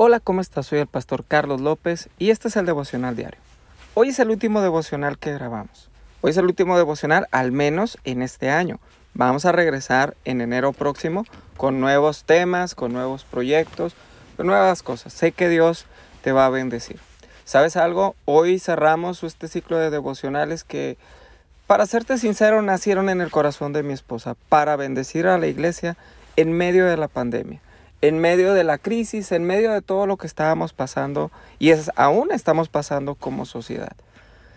[0.00, 0.66] Hola, ¿cómo estás?
[0.66, 3.40] Soy el pastor Carlos López y este es el devocional diario.
[3.94, 5.90] Hoy es el último devocional que grabamos.
[6.20, 8.78] Hoy es el último devocional, al menos en este año.
[9.14, 11.24] Vamos a regresar en enero próximo
[11.56, 13.96] con nuevos temas, con nuevos proyectos,
[14.36, 15.12] con nuevas cosas.
[15.12, 15.86] Sé que Dios
[16.22, 17.00] te va a bendecir.
[17.44, 18.14] ¿Sabes algo?
[18.24, 20.96] Hoy cerramos este ciclo de devocionales que,
[21.66, 25.96] para serte sincero, nacieron en el corazón de mi esposa, para bendecir a la iglesia
[26.36, 27.60] en medio de la pandemia
[28.00, 31.90] en medio de la crisis, en medio de todo lo que estábamos pasando y es,
[31.96, 33.96] aún estamos pasando como sociedad.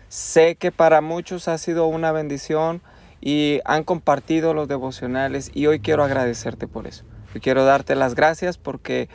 [0.08, 2.82] Sé que para muchos ha sido una bendición
[3.20, 7.04] y han compartido los devocionales y hoy quiero agradecerte por eso.
[7.34, 9.08] Hoy quiero darte las gracias porque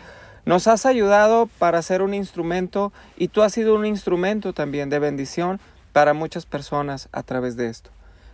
[0.45, 4.99] nos has ayudado para ser un instrumento y tú has sido un instrumento también de
[4.99, 5.59] bendición
[5.93, 7.91] para muchas personas a través de esto.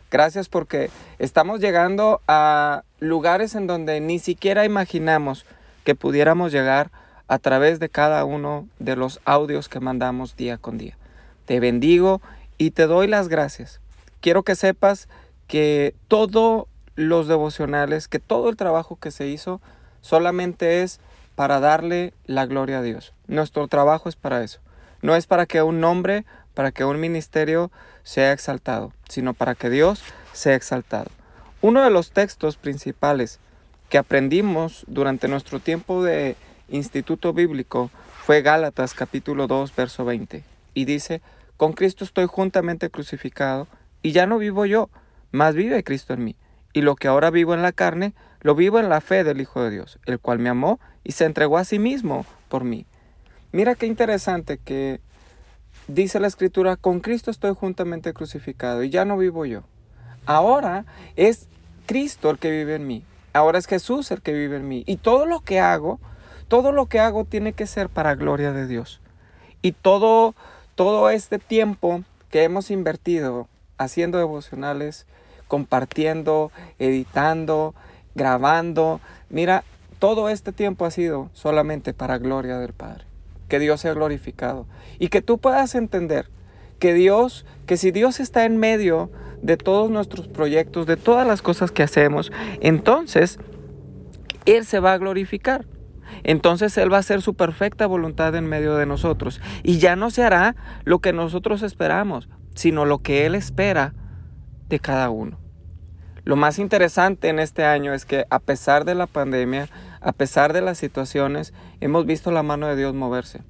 [0.10, 5.44] Gracias porque estamos llegando a lugares en donde ni siquiera imaginamos
[5.84, 6.92] que pudiéramos llegar
[7.28, 10.98] a través de cada uno de los audios que mandamos día con día.
[11.46, 12.22] Te bendigo
[12.58, 13.80] y te doy las gracias.
[14.22, 15.08] Quiero que sepas
[15.48, 19.62] que todos los devocionales, que todo el trabajo que se hizo
[20.02, 21.00] solamente es
[21.36, 23.14] para darle la gloria a Dios.
[23.28, 24.60] Nuestro trabajo es para eso.
[25.02, 27.72] No es para que un nombre, para que un ministerio
[28.04, 30.04] sea exaltado, sino para que Dios
[30.34, 31.10] sea exaltado.
[31.62, 33.40] Uno de los textos principales
[33.94, 36.36] que aprendimos durante nuestro tiempo de
[36.68, 37.92] instituto bíblico
[38.26, 41.22] fue Gálatas capítulo 2 verso 20 y dice,
[41.58, 43.68] con Cristo estoy juntamente crucificado
[44.02, 44.90] y ya no vivo yo,
[45.32, 46.36] más vive Cristo en mí.
[46.74, 49.62] Y lo que ahora vivo en la carne, lo vivo en la fe del Hijo
[49.62, 52.88] de Dios, el cual me amó y se entregó a sí mismo por mí.
[53.52, 55.02] Mira qué interesante que
[55.88, 59.62] dice la escritura, con Cristo estoy juntamente crucificado y ya no vivo yo.
[60.26, 60.86] Ahora
[61.16, 61.48] es
[61.86, 63.04] Cristo el que vive en mí.
[63.34, 64.84] Ahora es Jesús el que vive en mí.
[64.86, 66.00] Y todo lo que hago,
[66.48, 69.02] todo lo que hago tiene que ser para gloria de Dios.
[69.62, 70.36] Y todo,
[70.76, 75.08] todo este tiempo que hemos invertido haciendo devocionales,
[75.48, 77.74] compartiendo, editando,
[78.16, 79.64] grabando, mira,
[80.00, 83.06] todo este tiempo ha sido solamente para gloria del Padre.
[83.48, 84.68] Que Dios sea glorificado.
[85.00, 86.30] Y que tú puedas entender
[86.80, 89.10] que Dios, que si Dios está en medio
[89.44, 92.32] de todos nuestros proyectos, de todas las cosas que hacemos,
[92.62, 93.40] entonces
[94.46, 95.66] Él se va a glorificar.
[96.24, 99.42] Entonces Él va a hacer su perfecta voluntad en medio de nosotros.
[99.64, 100.56] Y ya no se hará
[100.86, 103.94] lo que nosotros esperamos, sino lo que Él espera
[104.70, 105.40] de cada uno.
[106.24, 109.68] Lo más interesante en este año es que a pesar de la pandemia,
[110.00, 113.42] a pesar de las situaciones, hemos visto la mano de Dios moverse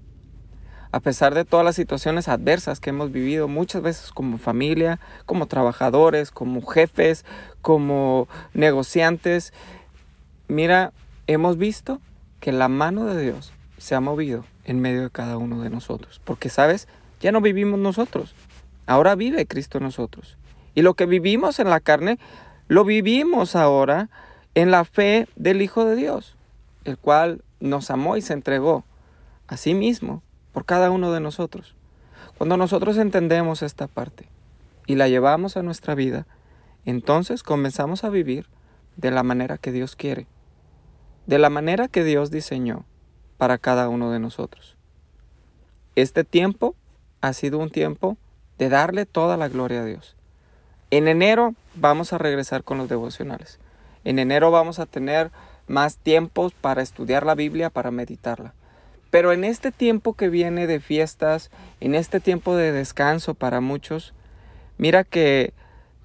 [0.94, 5.48] a pesar de todas las situaciones adversas que hemos vivido muchas veces como familia, como
[5.48, 7.26] trabajadores, como jefes,
[7.64, 9.54] como negociantes,
[10.48, 10.94] mira,
[11.26, 12.00] hemos visto
[12.40, 16.22] que la mano de Dios se ha movido en medio de cada uno de nosotros.
[16.24, 16.88] Porque, ¿sabes?
[17.22, 18.36] Ya no vivimos nosotros.
[18.86, 20.38] Ahora vive Cristo en nosotros.
[20.75, 22.20] Y lo que vivimos en la carne,
[22.68, 24.12] lo vivimos ahora
[24.54, 26.36] en la fe del Hijo de Dios,
[26.84, 28.84] el cual nos amó y se entregó
[29.48, 30.22] a sí mismo
[30.53, 31.75] por cada uno de nosotros.
[32.38, 34.30] Cuando nosotros entendemos esta parte
[34.88, 36.25] y la llevamos a nuestra vida,
[36.86, 38.47] entonces comenzamos a vivir
[38.96, 40.28] de la manera que Dios quiere,
[41.25, 42.86] de la manera que Dios diseñó
[43.38, 44.78] para cada uno de nosotros.
[45.96, 46.75] Este tiempo
[47.22, 48.18] ha sido un tiempo
[48.58, 50.16] de darle toda la gloria a Dios.
[50.92, 53.59] En enero vamos a regresar con los devocionales.
[54.03, 55.31] En enero vamos a tener
[55.68, 58.53] más tiempos para estudiar la Biblia, para meditarla.
[59.13, 64.12] Pero en este tiempo que viene de fiestas, en este tiempo de descanso para muchos,
[64.79, 65.53] mira que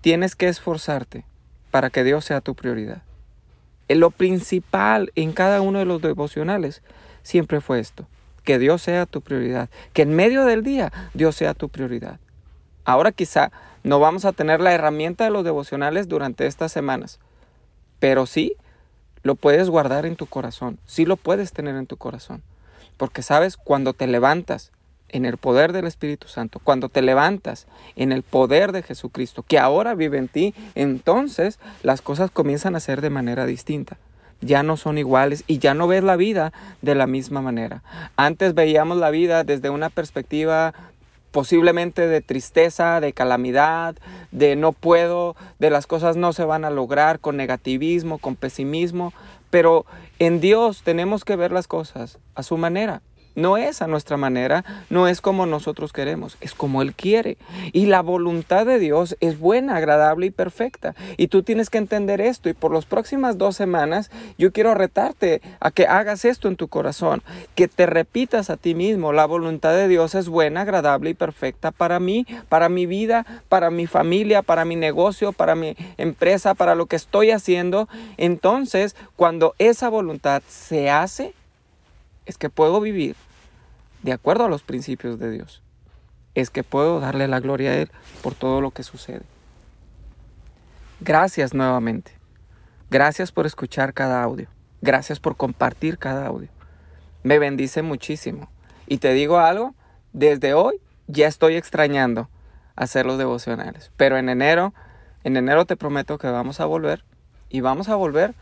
[0.03, 1.25] tienes que esforzarte
[1.71, 3.01] para que Dios sea tu prioridad.
[3.89, 6.83] En lo principal en cada uno de los devocionales
[7.23, 8.07] siempre fue esto,
[8.45, 12.21] que Dios sea tu prioridad, que en medio del día Dios sea tu prioridad.
[12.85, 13.53] Ahora quizá
[13.85, 17.21] no vamos a tener la herramienta de los devocionales durante estas semanas,
[18.01, 18.57] pero sí
[19.23, 22.43] lo puedes guardar en tu corazón, sí lo puedes tener en tu corazón.
[22.99, 24.73] Porque sabes, cuando te levantas
[25.09, 29.59] en el poder del Espíritu Santo, cuando te levantas en el poder de Jesucristo, que
[29.59, 33.97] ahora vive en ti, entonces las cosas comienzan a ser de manera distinta.
[34.41, 36.53] Ya no son iguales y ya no ves la vida
[36.83, 37.83] de la misma manera.
[38.17, 40.75] Antes veíamos la vida desde una perspectiva
[41.31, 43.97] posiblemente de tristeza, de calamidad,
[44.31, 49.13] de no puedo, de las cosas no se van a lograr, con negativismo, con pesimismo,
[49.51, 49.87] pero
[50.19, 53.03] en Dios tenemos que ver las cosas a su manera.
[53.39, 57.37] No es a nuestra manera, no es como nosotros queremos, es como Él quiere.
[57.73, 60.97] Y la voluntad de Dios es buena, agradable y perfecta.
[61.17, 62.49] Y tú tienes que entender esto.
[62.49, 66.67] Y por las próximas dos semanas yo quiero retarte a que hagas esto en tu
[66.67, 67.23] corazón,
[67.55, 71.71] que te repitas a ti mismo, la voluntad de Dios es buena, agradable y perfecta
[71.71, 76.75] para mí, para mi vida, para mi familia, para mi negocio, para mi empresa, para
[76.75, 77.89] lo que estoy haciendo.
[78.17, 81.35] Entonces, cuando esa voluntad se hace,
[82.27, 83.15] es que puedo vivir
[84.03, 85.63] de acuerdo a los principios de Dios.
[86.35, 87.91] Es que puedo darle la gloria a Él
[88.23, 89.23] por todo lo que sucede.
[91.01, 92.13] Gracias nuevamente.
[92.91, 94.49] Gracias por escuchar cada audio.
[94.81, 96.49] Gracias por compartir cada audio.
[97.23, 98.49] Me bendice muchísimo.
[98.87, 99.75] Y te digo algo,
[100.13, 102.29] desde hoy ya estoy extrañando
[102.77, 103.91] hacer los devocionales.
[103.97, 104.73] Pero en enero,
[105.25, 107.05] en enero te prometo que vamos a volver
[107.49, 108.35] y vamos a volver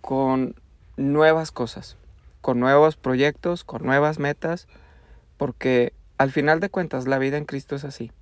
[0.00, 0.54] con
[0.96, 1.96] nuevas cosas,
[2.40, 4.68] con nuevos proyectos, con nuevas metas,
[5.38, 8.12] porque al final de cuentas la vida en Cristo es así,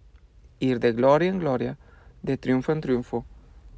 [0.61, 1.79] ir de gloria en gloria,
[2.23, 3.25] de triunfo en triunfo,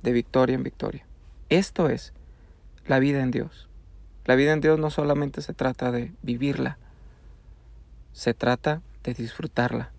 [0.02, 1.06] de victoria en victoria.
[1.48, 2.12] Esto es
[2.86, 3.68] la vida en Dios.
[4.26, 6.76] La vida en Dios no solamente se trata de vivirla,
[8.12, 9.92] se trata de disfrutarla,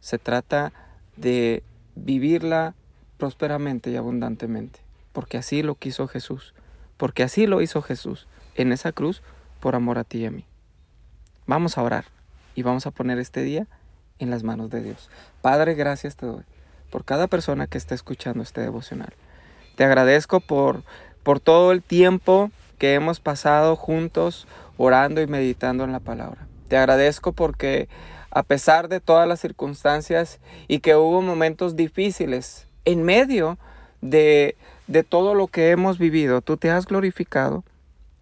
[0.00, 0.72] se trata
[1.16, 1.62] de
[1.94, 2.74] vivirla
[3.18, 4.80] prósperamente y abundantemente,
[5.12, 6.54] porque así lo quiso Jesús,
[6.96, 9.22] porque así lo hizo Jesús en esa cruz
[9.60, 10.46] por amor a ti y a mí.
[11.46, 12.17] Vamos a orar
[12.58, 13.68] y vamos a poner este día
[14.18, 15.10] en las manos de Dios.
[15.42, 16.42] Padre, gracias te doy
[16.90, 19.12] por cada persona que está escuchando este devocional.
[19.76, 20.82] Te agradezco por,
[21.22, 26.48] por todo el tiempo que hemos pasado juntos orando y meditando en la palabra.
[26.66, 27.88] Te agradezco porque
[28.32, 33.56] a pesar de todas las circunstancias y que hubo momentos difíciles en medio
[34.00, 34.56] de,
[34.88, 37.62] de todo lo que hemos vivido, tú te has glorificado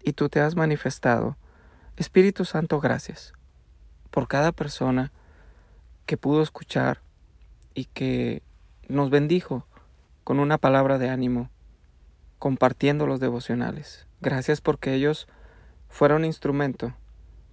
[0.03, 1.35] y tú te has manifestado.
[1.95, 3.33] Espíritu Santo, gracias
[4.17, 5.11] por cada persona
[6.07, 7.01] que pudo escuchar
[7.75, 8.41] y que
[8.87, 9.67] nos bendijo
[10.23, 11.51] con una palabra de ánimo,
[12.39, 14.07] compartiendo los devocionales.
[14.19, 15.27] Gracias porque ellos
[15.87, 16.95] fueron instrumento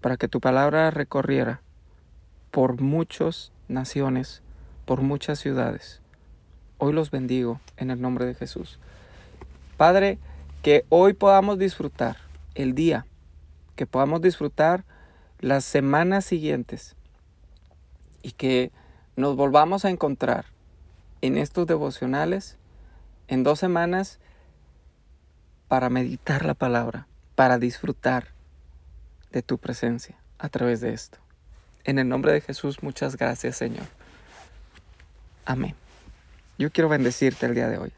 [0.00, 1.60] para que tu palabra recorriera
[2.50, 4.40] por muchas naciones,
[4.86, 6.00] por muchas ciudades.
[6.78, 8.78] Hoy los bendigo en el nombre de Jesús.
[9.76, 10.18] Padre,
[10.62, 12.16] que hoy podamos disfrutar
[12.54, 13.04] el día,
[13.76, 14.86] que podamos disfrutar
[15.44, 16.96] las semanas siguientes
[18.22, 18.72] y que
[19.14, 20.46] nos volvamos a encontrar
[21.20, 22.56] en estos devocionales
[23.28, 24.20] en dos semanas
[25.68, 28.28] para meditar la palabra, para disfrutar
[29.32, 31.18] de tu presencia a través de esto.
[31.84, 33.84] En el nombre de Jesús, muchas gracias Señor.
[35.44, 35.74] Amén.
[36.56, 37.92] Yo quiero bendecirte el día de hoy.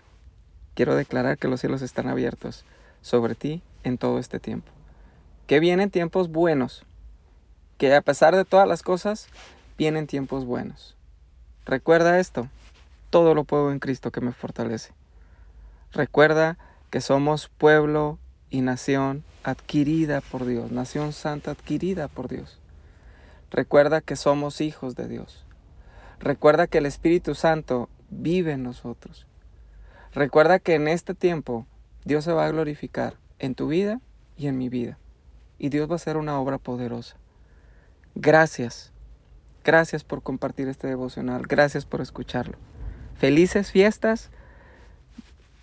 [0.74, 2.64] Quiero declarar que los cielos están abiertos
[3.02, 4.72] sobre ti en todo este tiempo.
[5.46, 6.84] Que vienen tiempos buenos.
[7.78, 9.28] Que a pesar de todas las cosas,
[9.76, 10.96] vienen tiempos buenos.
[11.64, 12.48] Recuerda esto.
[13.10, 14.92] Todo lo puedo en Cristo que me fortalece.
[15.92, 16.58] Recuerda
[16.90, 18.18] que somos pueblo
[18.50, 22.58] y nación adquirida por Dios, nación santa adquirida por Dios.
[23.50, 25.44] Recuerda que somos hijos de Dios.
[26.18, 29.26] Recuerda que el Espíritu Santo vive en nosotros.
[30.12, 31.66] Recuerda que en este tiempo
[32.04, 34.00] Dios se va a glorificar en tu vida
[34.36, 34.98] y en mi vida.
[35.58, 37.16] Y Dios va a hacer una obra poderosa.
[38.26, 38.90] Gracias.
[39.62, 41.42] Gracias por compartir este devocional.
[41.46, 42.58] Gracias por escucharlo.
[43.14, 44.30] Felices fiestas.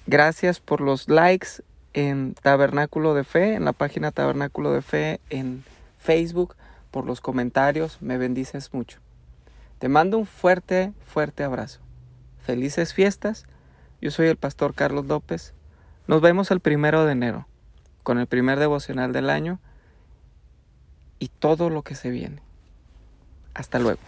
[0.08, 1.62] Gracias por los likes
[1.92, 5.66] en Tabernáculo de Fe, en la página Tabernáculo de Fe en
[6.00, 6.56] Facebook,
[6.90, 8.02] por los comentarios.
[8.02, 9.00] Me bendices mucho.
[9.78, 11.82] Te mando un fuerte, fuerte abrazo.
[12.46, 13.44] Felices fiestas.
[14.00, 15.54] Yo soy el pastor Carlos López.
[16.08, 17.46] Nos vemos el primero de enero
[18.04, 19.60] con el primer devocional del año
[21.20, 22.42] y todo lo que se viene.
[23.54, 24.00] Hasta luego.